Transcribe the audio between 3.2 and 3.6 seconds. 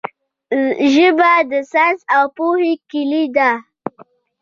ده.